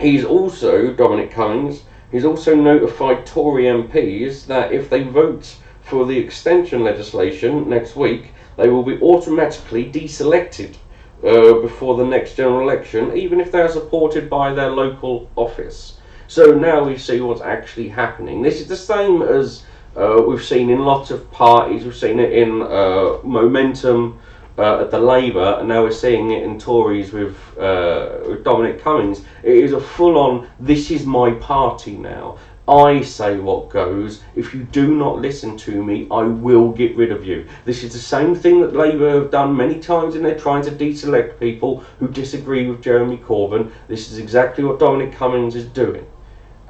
he's 0.00 0.24
also 0.24 0.92
Dominic 0.92 1.30
Cummings. 1.30 1.82
He's 2.10 2.24
also 2.24 2.54
notified 2.54 3.26
Tory 3.26 3.64
MPs 3.64 4.46
that 4.46 4.72
if 4.72 4.90
they 4.90 5.02
vote 5.02 5.56
for 5.82 6.06
the 6.06 6.18
extension 6.18 6.82
legislation 6.82 7.68
next 7.68 7.94
week, 7.96 8.32
they 8.56 8.68
will 8.68 8.82
be 8.82 9.00
automatically 9.00 9.90
deselected 9.90 10.74
uh, 11.22 11.60
before 11.60 11.96
the 11.96 12.04
next 12.04 12.34
general 12.34 12.60
election, 12.60 13.16
even 13.16 13.40
if 13.40 13.52
they 13.52 13.60
are 13.60 13.68
supported 13.68 14.28
by 14.28 14.52
their 14.52 14.70
local 14.70 15.30
office. 15.36 15.98
So 16.28 16.54
now 16.54 16.82
we 16.84 16.98
see 16.98 17.20
what's 17.20 17.40
actually 17.40 17.88
happening. 17.88 18.42
This 18.42 18.60
is 18.60 18.66
the 18.66 18.76
same 18.76 19.22
as 19.22 19.62
uh, 19.96 20.22
we've 20.26 20.44
seen 20.44 20.70
in 20.70 20.80
lots 20.80 21.10
of 21.10 21.30
parties. 21.30 21.84
We've 21.84 21.96
seen 21.96 22.20
it 22.20 22.32
in 22.32 22.62
uh, 22.62 23.18
Momentum 23.24 24.18
uh, 24.58 24.80
at 24.80 24.90
the 24.90 24.98
Labour, 24.98 25.56
and 25.58 25.68
now 25.68 25.82
we're 25.82 25.90
seeing 25.90 26.32
it 26.32 26.42
in 26.42 26.58
Tories 26.58 27.12
with, 27.12 27.36
uh, 27.58 28.18
with 28.26 28.44
Dominic 28.44 28.82
Cummings. 28.82 29.24
It 29.42 29.56
is 29.56 29.72
a 29.72 29.80
full-on. 29.80 30.48
This 30.60 30.90
is 30.90 31.06
my 31.06 31.32
party 31.32 31.96
now. 31.96 32.38
I 32.68 33.02
say 33.02 33.38
what 33.38 33.70
goes. 33.70 34.22
If 34.34 34.52
you 34.52 34.64
do 34.64 34.96
not 34.96 35.20
listen 35.20 35.56
to 35.58 35.84
me, 35.84 36.08
I 36.10 36.22
will 36.22 36.72
get 36.72 36.96
rid 36.96 37.12
of 37.12 37.24
you. 37.24 37.46
This 37.64 37.84
is 37.84 37.92
the 37.92 37.98
same 37.98 38.34
thing 38.34 38.60
that 38.60 38.74
Labour 38.74 39.22
have 39.22 39.30
done 39.30 39.56
many 39.56 39.78
times 39.78 40.16
in 40.16 40.24
their 40.24 40.38
trying 40.38 40.64
to 40.64 40.72
deselect 40.72 41.38
people 41.38 41.84
who 42.00 42.08
disagree 42.08 42.68
with 42.68 42.82
Jeremy 42.82 43.18
Corbyn. 43.18 43.70
This 43.86 44.10
is 44.10 44.18
exactly 44.18 44.64
what 44.64 44.80
Dominic 44.80 45.12
Cummings 45.14 45.54
is 45.54 45.66
doing 45.66 46.06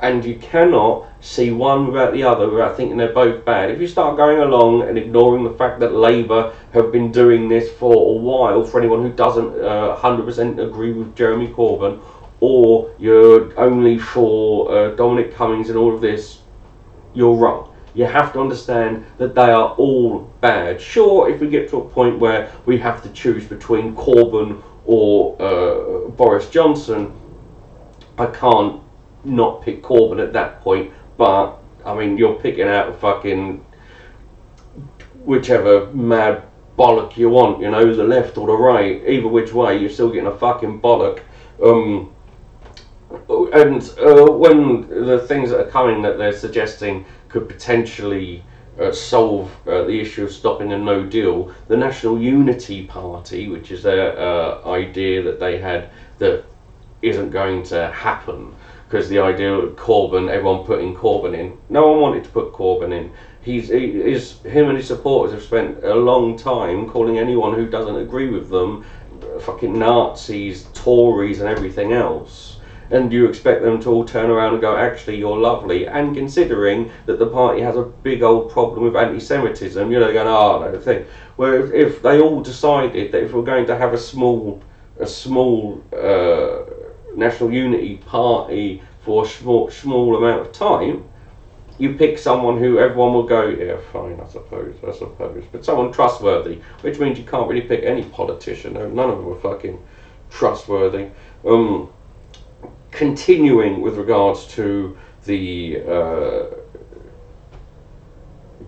and 0.01 0.25
you 0.25 0.37
cannot 0.37 1.07
see 1.21 1.51
one 1.51 1.87
without 1.87 2.13
the 2.13 2.23
other 2.23 2.51
without 2.51 2.77
thinking 2.77 2.97
they're 2.97 3.13
both 3.13 3.45
bad. 3.45 3.71
If 3.71 3.81
you 3.81 3.89
start 3.89 4.17
going 4.17 4.39
along 4.39 4.89
and 4.89 4.99
ignoring 4.99 5.45
the 5.45 5.55
fact 5.55 5.81
that 5.81 5.95
Labour 5.95 6.55
have 6.73 6.93
been 6.93 7.11
doing 7.11 7.49
this 7.49 7.71
for 7.73 7.95
a 7.95 8.21
while, 8.21 8.63
for 8.63 8.79
anyone 8.79 9.03
who 9.03 9.13
doesn't 9.13 9.59
uh, 9.65 9.97
100% 9.97 10.63
agree 10.65 10.93
with 10.93 11.17
Jeremy 11.17 11.49
Corbyn, 11.49 12.01
or 12.41 12.95
you're 12.99 13.59
only 13.59 13.99
for 13.99 14.71
uh, 14.71 14.91
Dominic 14.97 15.35
Cummings 15.35 15.71
and 15.71 15.79
all 15.79 15.95
of 15.95 16.01
this, 16.01 16.41
you're 17.15 17.35
wrong. 17.35 17.75
You 17.95 18.05
have 18.05 18.35
to 18.35 18.41
understand 18.41 19.07
that 19.17 19.35
they 19.35 19.51
are 19.51 19.71
all 19.71 20.31
bad. 20.43 20.79
Sure, 20.79 21.31
if 21.31 21.41
we 21.41 21.49
get 21.49 21.71
to 21.71 21.79
a 21.79 21.89
point 21.89 22.19
where 22.19 22.53
we 22.67 22.77
have 22.79 23.03
to 23.05 23.09
choose 23.11 23.47
between 23.47 23.97
Corbyn 23.97 24.63
or 24.85 25.41
uh, 25.41 26.11
Boris 26.11 26.51
Johnson, 26.51 27.19
I 28.19 28.27
can't 28.27 28.83
not 29.27 29.63
pick 29.63 29.83
Corbyn 29.83 30.23
at 30.23 30.33
that 30.33 30.61
point, 30.61 30.93
but 31.17 31.59
I 31.85 31.95
mean, 31.95 32.17
you're 32.17 32.35
picking 32.35 32.69
out 32.69 32.89
a 32.89 32.93
fucking 32.95 33.65
whichever 35.25 35.87
mad 35.93 36.43
bollock 36.79 37.17
you 37.17 37.31
want, 37.31 37.61
you 37.61 37.71
know, 37.71 37.95
the 37.95 38.05
left 38.05 38.39
or 38.39 38.47
the 38.47 38.57
right, 38.57 39.03
either 39.07 39.29
which 39.29 39.53
way, 39.53 39.79
you're 39.79 39.91
still 39.91 40.11
getting 40.11 40.27
a 40.27 40.37
fucking 40.37 40.81
bollock. 40.81 41.21
Um, 41.63 42.13
and 43.53 43.83
uh, 43.99 44.31
when 44.31 44.89
the 44.89 45.25
things 45.27 45.51
that 45.51 45.61
are 45.61 45.71
coming 45.71 46.03
that 46.03 46.19
they're 46.19 46.37
suggesting 46.37 47.05
could 47.29 47.49
potentially 47.49 48.43
uh, 48.81 48.93
solve 48.93 49.51
uh, 49.67 49.85
the 49.85 50.01
issue 50.01 50.25
of 50.25 50.33
stopping 50.33 50.73
a 50.73 50.79
no 50.79 51.05
deal, 51.05 51.53
the 51.69 51.77
National 51.77 52.21
Unity 52.21 52.85
Party, 52.85 53.49
which 53.49 53.71
is 53.71 53.83
their 53.83 54.19
uh, 54.19 54.63
idea 54.67 55.23
that 55.23 55.41
they 55.41 55.59
had 55.59 55.91
that 56.19 56.45
isn't 57.03 57.31
going 57.31 57.63
to 57.63 57.91
happen, 57.91 58.55
because 58.89 59.09
the 59.09 59.19
idea 59.19 59.53
of 59.53 59.77
Corbyn, 59.77 60.31
everyone 60.31 60.65
putting 60.65 60.95
Corbyn 60.95 61.37
in. 61.37 61.57
No 61.69 61.89
one 61.89 62.01
wanted 62.01 62.25
to 62.25 62.31
put 62.31 62.53
Corbyn 62.53 62.93
in. 62.93 63.13
He's 63.43 63.69
he 63.69 64.01
is 64.01 64.41
him 64.43 64.69
and 64.69 64.77
his 64.77 64.89
supporters 64.89 65.33
have 65.33 65.43
spent 65.43 65.85
a 65.85 65.95
long 65.95 66.37
time 66.37 66.89
calling 66.89 67.19
anyone 67.19 67.55
who 67.55 67.69
doesn't 67.69 67.97
agree 67.97 68.29
with 68.29 68.49
them 68.49 68.85
fucking 69.41 69.79
Nazis, 69.79 70.67
Tories, 70.75 71.41
and 71.41 71.49
everything 71.49 71.93
else. 71.93 72.59
And 72.91 73.13
you 73.13 73.29
expect 73.29 73.63
them 73.63 73.81
to 73.83 73.91
all 73.91 74.05
turn 74.05 74.31
around 74.31 74.53
and 74.53 74.61
go, 74.61 74.77
actually, 74.77 75.17
you're 75.17 75.37
lovely. 75.37 75.89
And 75.89 76.15
considering 76.15 76.91
that 77.07 77.19
the 77.19 77.27
party 77.27 77.61
has 77.61 77.77
a 77.77 77.83
big 77.83 78.23
old 78.23 78.53
problem 78.53 78.85
with 78.85 78.95
anti-Semitism, 78.95 79.91
you 79.91 79.99
know, 79.99 80.13
going, 80.13 80.29
oh, 80.29 80.71
no 80.71 80.81
thing. 80.81 81.05
Where 81.35 81.67
if, 81.67 81.73
if, 81.73 82.03
they 82.03 82.21
all 82.21 82.41
decided 82.41 83.11
that 83.11 83.25
if 83.25 83.33
we're 83.33 83.43
going 83.43 83.67
to 83.67 83.77
have 83.77 83.93
a 83.93 83.99
small, 83.99 84.63
a 85.01 85.07
small. 85.07 85.83
Uh, 85.93 86.76
National 87.17 87.53
Unity 87.53 87.97
Party 87.97 88.83
for 89.03 89.25
a 89.25 89.29
small, 89.29 89.71
small 89.71 90.17
amount 90.17 90.47
of 90.47 90.53
time, 90.53 91.05
you 91.79 91.95
pick 91.95 92.19
someone 92.19 92.59
who 92.59 92.79
everyone 92.79 93.13
will 93.13 93.27
go, 93.27 93.47
yeah, 93.47 93.77
fine, 93.93 94.19
I 94.21 94.27
suppose, 94.29 94.75
I 94.87 94.93
suppose. 94.93 95.45
But 95.53 95.65
someone 95.65 95.93
trustworthy, 95.93 96.61
which 96.81 96.99
means 96.99 97.19
you 97.19 97.25
can't 97.25 97.49
really 97.49 97.67
pick 97.67 97.85
any 97.85 98.05
politician. 98.05 98.75
None 98.75 99.11
of 99.11 99.19
them 99.19 99.29
are 99.29 99.41
fucking 99.41 99.79
trustworthy. 100.31 101.09
Um, 101.45 101.91
continuing 102.91 103.83
with 103.83 103.97
regards 103.97 104.47
to 104.55 104.97
the 105.25 105.83
uh, 105.87 106.47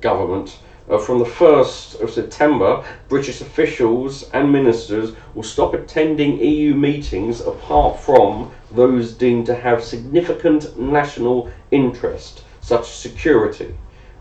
government, 0.00 0.58
uh, 0.88 0.98
from 0.98 1.18
the 1.18 1.24
1st 1.24 2.00
of 2.00 2.10
September, 2.10 2.84
British 3.08 3.40
officials 3.40 4.28
and 4.32 4.50
ministers 4.50 5.12
will 5.34 5.42
stop 5.42 5.74
attending 5.74 6.38
EU 6.38 6.74
meetings 6.74 7.40
apart 7.40 8.00
from 8.00 8.50
those 8.72 9.12
deemed 9.12 9.46
to 9.46 9.54
have 9.54 9.84
significant 9.84 10.78
national 10.78 11.50
interest, 11.70 12.44
such 12.60 12.82
as 12.82 12.88
security. 12.88 13.74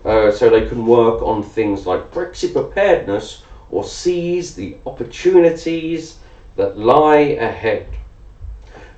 Uh, 0.06 0.32
so 0.32 0.50
they 0.50 0.68
can 0.68 0.86
work 0.86 1.22
on 1.22 1.44
things 1.44 1.86
like 1.86 2.12
Brexit 2.12 2.54
preparedness 2.54 3.44
or 3.72 3.84
seize 3.84 4.56
the 4.56 4.78
opportunities 4.86 6.20
that 6.56 6.78
lie 6.78 7.38
ahead. 7.40 7.88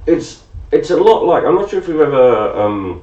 It's 0.06 0.44
it's 0.72 0.92
a 0.92 0.98
lot 0.98 1.26
like 1.26 1.44
I'm 1.44 1.56
not 1.56 1.70
sure 1.70 1.80
if 1.80 1.88
you've 1.88 2.02
ever 2.02 2.54
um, 2.54 3.02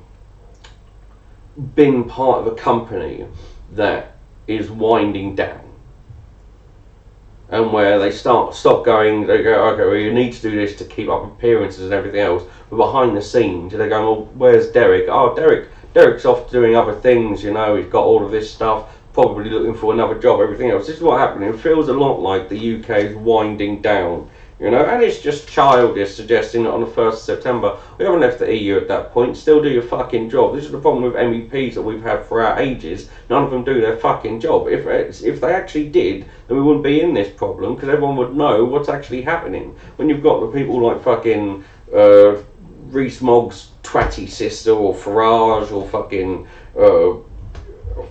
been 1.75 2.05
part 2.05 2.47
of 2.47 2.53
a 2.53 2.55
company 2.55 3.27
that 3.73 4.16
is 4.47 4.71
winding 4.71 5.35
down. 5.35 5.61
And 7.49 7.73
where 7.73 7.99
they 7.99 8.11
start 8.11 8.55
stop 8.55 8.85
going, 8.85 9.27
they 9.27 9.43
go, 9.43 9.69
okay, 9.69 9.85
well, 9.85 9.95
you 9.95 10.13
need 10.13 10.33
to 10.33 10.43
do 10.43 10.51
this 10.51 10.77
to 10.77 10.85
keep 10.85 11.09
up 11.09 11.25
appearances 11.25 11.85
and 11.85 11.93
everything 11.93 12.21
else. 12.21 12.43
But 12.71 12.77
behind 12.77 13.17
the 13.17 13.23
scenes, 13.23 13.73
they're 13.73 13.89
going, 13.89 14.05
well, 14.05 14.25
where's 14.35 14.71
Derek? 14.73 15.07
Oh, 15.09 15.35
Derek, 15.35 15.69
Derek's 15.95 16.25
off 16.25 16.51
doing 16.51 16.75
other 16.75 16.95
things. 16.95 17.45
You 17.45 17.53
know, 17.53 17.77
he's 17.77 17.87
got 17.87 18.05
all 18.05 18.25
of 18.25 18.33
this 18.33 18.53
stuff, 18.53 18.97
probably 19.13 19.49
looking 19.49 19.75
for 19.75 19.93
another 19.95 20.19
job, 20.19 20.41
everything 20.41 20.71
else. 20.71 20.89
This 20.89 20.97
is 20.97 21.03
what 21.03 21.21
happening. 21.21 21.51
It 21.51 21.61
feels 21.61 21.89
a 21.89 21.93
lot 21.93 22.21
like 22.21 22.49
the 22.49 22.81
UK 22.81 22.91
is 22.91 23.17
winding 23.17 23.81
down 23.81 24.29
You 24.59 24.71
know, 24.71 24.87
and 24.87 25.03
it's 25.03 25.21
just 25.21 25.47
childish 25.47 26.15
suggesting 26.15 26.63
that 26.63 26.71
on 26.71 26.81
the 26.81 26.87
1st 26.87 27.13
of 27.13 27.19
September, 27.19 27.79
we 27.99 28.07
haven't 28.07 28.21
left 28.21 28.39
the 28.39 28.55
EU 28.55 28.79
at 28.79 28.89
that 28.89 29.13
point, 29.13 29.37
still 29.37 29.63
do 29.63 29.69
your 29.69 29.83
fucking 29.83 30.31
job. 30.31 30.55
This 30.55 30.65
is 30.65 30.73
the 30.73 30.81
problem 30.81 31.05
with 31.05 31.13
MEPs 31.13 31.75
that 31.75 31.83
we've 31.83 32.03
had 32.03 32.25
throughout 32.25 32.59
ages. 32.59 33.11
None 33.29 33.45
of 33.45 33.51
them 33.51 33.65
do 33.65 33.83
their 33.83 33.99
fucking 33.99 34.41
job. 34.41 34.67
If, 34.69 34.87
if 35.23 35.43
they 35.43 35.53
actually 35.53 35.91
did, 35.91 36.25
then 36.49 36.57
we 36.57 36.63
wouldn't 36.63 36.85
be 36.85 37.03
in 37.03 37.13
this 37.13 37.29
problem 37.29 37.75
because 37.75 37.91
everyone 37.91 38.17
would 38.17 38.35
know 38.35 38.65
what's 38.65 38.89
actually 38.89 39.21
happening. 39.21 39.77
When 39.97 40.09
you've 40.09 40.23
got 40.23 40.41
the 40.41 40.59
people 40.59 40.81
like 40.81 41.03
fucking 41.03 41.63
uh, 41.95 42.37
Rees-Mogg's 42.87 43.73
twatty 43.83 44.27
sister 44.27 44.71
or 44.71 44.95
Farage 44.95 45.71
or 45.71 45.87
fucking, 45.87 46.49
uh, 46.79 47.21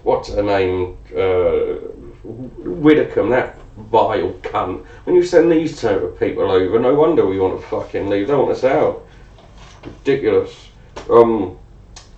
what's 0.03 0.29
her 0.29 0.43
name, 0.43 0.95
uh, 1.17 1.79
Widdecombe, 2.23 3.31
that 3.31 3.57
vile 3.77 4.33
cunt. 4.41 4.85
When 5.03 5.15
you 5.15 5.23
send 5.23 5.51
these 5.51 5.81
type 5.81 6.01
of 6.01 6.19
people 6.19 6.51
over, 6.51 6.79
no 6.79 6.95
wonder 6.95 7.25
we 7.25 7.39
want 7.39 7.59
to 7.59 7.67
fucking 7.67 8.09
leave. 8.09 8.27
They 8.27 8.35
want 8.35 8.51
us 8.51 8.63
out. 8.63 9.05
Ridiculous. 9.83 10.69
Um, 11.09 11.57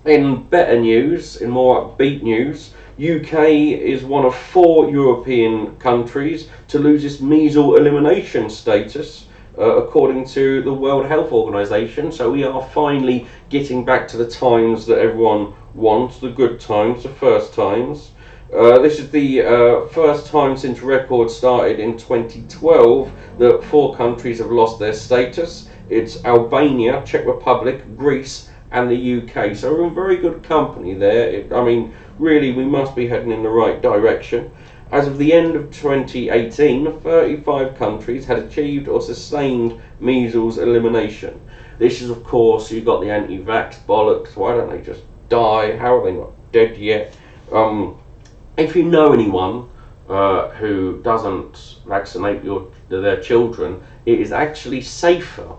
in 0.06 0.44
better 0.44 0.80
news, 0.80 1.38
in 1.38 1.50
more 1.50 1.82
upbeat 1.82 2.22
news, 2.22 2.74
UK 2.98 3.50
is 3.50 4.04
one 4.04 4.26
of 4.26 4.36
four 4.36 4.90
European 4.90 5.76
countries 5.78 6.48
to 6.70 6.80
lose 6.80 7.04
its 7.04 7.20
measles 7.20 7.80
elimination 7.80 8.50
status. 8.50 9.26
Uh, 9.60 9.78
according 9.78 10.24
to 10.24 10.62
the 10.62 10.72
World 10.72 11.08
Health 11.08 11.32
Organization. 11.32 12.12
So 12.12 12.30
we 12.30 12.44
are 12.44 12.62
finally 12.76 13.26
getting 13.50 13.84
back 13.84 14.08
to 14.10 14.18
the 14.18 14.30
times 14.30 14.86
that 14.86 15.00
everyone 15.00 15.56
wants, 15.74 16.20
the 16.20 16.30
good 16.30 16.60
times, 16.60 17.02
the 17.02 17.10
first 17.10 17.56
times. 17.56 18.12
Uh, 18.54 18.80
this 18.80 18.98
is 18.98 19.12
the 19.12 19.42
uh, 19.42 19.86
first 19.88 20.28
time 20.28 20.56
since 20.56 20.80
records 20.80 21.36
started 21.36 21.82
in 21.82 21.98
2012 21.98 23.12
that 23.40 23.62
four 23.66 23.94
countries 23.94 24.40
have 24.40 24.52
lost 24.52 24.80
their 24.80 24.94
status. 24.94 25.68
It's 25.90 26.24
Albania, 26.24 27.04
Czech 27.06 27.26
Republic, 27.26 27.98
Greece, 27.98 28.50
and 28.72 28.90
the 28.90 29.18
UK. 29.18 29.54
So 29.54 29.74
we're 29.74 29.88
in 29.88 29.94
very 29.94 30.16
good 30.16 30.44
company 30.44 30.94
there. 30.94 31.30
It, 31.30 31.52
I 31.52 31.62
mean, 31.62 31.94
really, 32.20 32.54
we 32.54 32.64
must 32.64 32.96
be 32.96 33.06
heading 33.06 33.34
in 33.34 33.44
the 33.44 33.50
right 33.50 33.82
direction. 33.82 34.50
As 34.94 35.08
of 35.08 35.18
the 35.18 35.34
end 35.34 35.58
of 35.58 35.70
2018, 35.72 37.02
35 37.02 37.76
countries 37.78 38.26
had 38.26 38.40
achieved 38.40 38.88
or 38.88 39.02
sustained 39.02 39.82
measles 40.00 40.58
elimination. 40.58 41.38
This 41.80 42.02
is, 42.02 42.10
of 42.10 42.24
course, 42.24 42.72
you've 42.72 42.86
got 42.86 43.02
the 43.02 43.12
anti 43.12 43.40
vax 43.40 43.76
bollocks. 43.86 44.38
Why 44.38 44.56
don't 44.56 44.70
they 44.70 44.82
just 44.82 45.02
die? 45.28 45.76
How 45.76 45.98
are 45.98 46.06
they 46.06 46.18
not 46.18 46.32
dead 46.54 46.78
yet? 46.78 47.14
Um, 47.52 47.98
if 48.58 48.76
you 48.76 48.84
know 48.84 49.14
anyone 49.14 49.70
uh, 50.10 50.50
who 50.50 51.02
doesn't 51.04 51.78
vaccinate 51.86 52.44
your 52.44 52.72
their 52.90 53.22
children, 53.22 53.82
it 54.06 54.20
is 54.20 54.32
actually 54.32 54.82
safer 54.82 55.56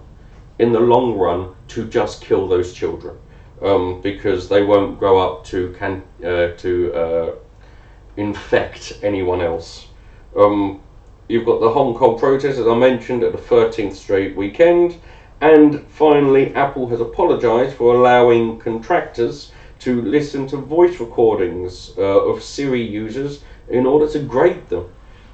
in 0.58 0.72
the 0.72 0.80
long 0.80 1.16
run 1.16 1.54
to 1.68 1.86
just 1.86 2.22
kill 2.22 2.48
those 2.48 2.72
children 2.72 3.16
um, 3.62 4.00
because 4.00 4.48
they 4.48 4.62
won't 4.62 4.98
grow 4.98 5.18
up 5.18 5.44
to 5.44 5.74
can 5.78 6.02
uh, 6.24 6.48
to 6.56 6.92
uh, 6.94 7.34
infect 8.16 8.98
anyone 9.02 9.40
else. 9.40 9.88
Um, 10.36 10.80
you've 11.28 11.46
got 11.46 11.60
the 11.60 11.70
Hong 11.70 11.94
Kong 11.94 12.18
protests, 12.18 12.58
as 12.58 12.66
I 12.66 12.74
mentioned, 12.74 13.22
at 13.22 13.32
the 13.32 13.38
13th 13.38 13.94
Street 13.94 14.36
weekend. 14.36 14.96
And 15.40 15.86
finally, 15.88 16.52
Apple 16.54 16.88
has 16.88 17.00
apologised 17.00 17.76
for 17.76 17.94
allowing 17.94 18.58
contractors 18.58 19.52
to 19.80 20.02
listen 20.02 20.47
to 20.49 20.56
voice 20.56 20.99
recordings 21.00 21.92
uh, 21.97 22.02
of 22.02 22.42
Siri 22.42 22.82
users 22.82 23.42
in 23.68 23.87
order 23.87 24.08
to 24.12 24.18
grade 24.20 24.68
them. 24.68 24.90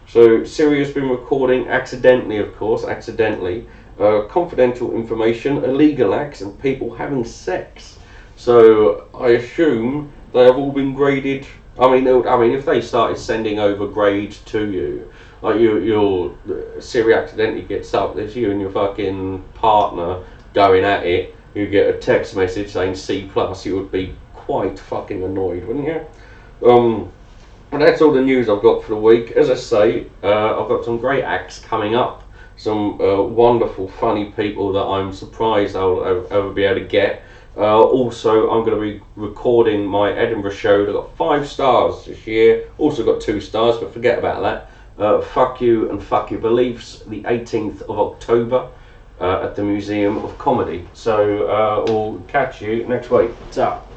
So 0.09 0.45
Siri 0.45 0.79
has 0.81 0.93
been 0.93 1.09
recording 1.09 1.69
accidentally, 1.69 2.39
of 2.39 2.55
course, 2.57 2.85
accidentally, 2.85 3.67
uh, 3.99 4.23
confidential 4.29 4.95
information, 4.95 5.65
illegal 5.65 6.15
acts, 6.15 6.41
and 6.41 6.61
people 6.61 6.95
having 6.95 7.25
sex. 7.25 7.99
So 8.37 9.09
I 9.15 9.29
assume 9.31 10.13
they 10.33 10.45
have 10.45 10.57
all 10.57 10.73
been 10.73 10.95
graded. 10.95 11.47
I 11.79 11.91
mean, 11.91 12.07
I 12.27 12.37
mean, 12.37 12.53
if 12.53 12.67
they 12.67 12.81
started 12.81 13.19
sending 13.19 13.59
over 13.59 13.87
grades 13.89 14.39
to 14.41 14.71
you, 14.71 15.13
like 15.43 15.61
you, 15.61 15.79
your 15.79 16.81
Siri 16.81 17.15
accidentally 17.15 17.63
gets 17.63 17.95
up, 17.95 18.15
there's 18.15 18.37
you 18.37 18.51
and 18.51 18.61
your 18.61 18.71
fucking 18.71 19.43
partner 19.55 20.23
going 20.53 20.85
at 20.85 21.05
it. 21.07 21.35
You 21.55 21.67
get 21.69 21.95
a 21.95 21.99
text 21.99 22.37
message 22.37 22.73
saying 22.73 22.97
C 22.97 23.31
plus, 23.33 23.65
you 23.65 23.77
would 23.77 23.93
be 23.93 24.15
quite 24.45 24.79
fucking 24.79 25.23
annoyed, 25.23 25.65
wouldn't 25.65 25.87
you? 25.87 26.69
Um, 26.69 27.13
but 27.71 27.79
that's 27.79 28.01
all 28.01 28.13
the 28.13 28.21
news 28.21 28.49
I've 28.49 28.63
got 28.63 28.83
for 28.83 28.91
the 28.91 28.97
week. 28.97 29.33
As 29.33 29.51
I 29.51 29.55
say, 29.55 30.07
uh, 30.23 30.61
I've 30.61 30.69
got 30.69 30.85
some 30.85 30.99
great 30.99 31.25
acts 31.25 31.59
coming 31.59 31.95
up. 31.95 32.23
Some 32.57 33.01
uh, 33.01 33.21
wonderful, 33.23 33.89
funny 33.89 34.31
people 34.33 34.73
that 34.75 34.85
I'm 34.85 35.13
surprised 35.13 35.75
I'll 35.75 36.27
ever 36.31 36.51
be 36.51 36.65
able 36.65 36.81
to 36.81 36.87
get. 36.87 37.23
Uh, 37.57 37.83
also, 37.83 38.51
I'm 38.51 38.65
going 38.65 38.79
to 38.79 38.99
be 38.99 39.05
recording 39.17 39.85
my 39.85 40.13
Edinburgh 40.13 40.53
show. 40.53 40.89
I 40.89 40.93
got 40.93 41.17
five 41.17 41.49
stars 41.49 42.05
this 42.05 42.27
year. 42.27 42.69
Also 42.79 43.05
got 43.05 43.21
two 43.21 43.41
stars, 43.41 43.79
but 43.79 43.93
forget 43.93 44.19
about 44.19 44.43
that. 44.43 44.71
Uh, 45.03 45.21
fuck 45.21 45.61
you 45.61 45.91
and 45.91 46.03
fuck 46.03 46.31
your 46.31 46.41
beliefs. 46.41 47.03
The 47.07 47.23
18th 47.23 47.83
of 47.83 47.99
October 47.99 48.69
uh, 49.21 49.43
at 49.43 49.57
the 49.57 49.63
Museum 49.63 50.19
of 50.19 50.37
Comedy. 50.39 50.87
So 50.95 51.49
uh, 51.49 51.85
we'll 51.87 52.21
catch 52.29 52.61
you 52.63 52.87
next 52.87 53.11
week. 53.11 53.31
Up? 53.57 53.89